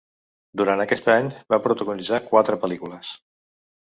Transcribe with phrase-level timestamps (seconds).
[0.61, 3.13] Durant aquest any, va protagonitzar quatre pel·lícules.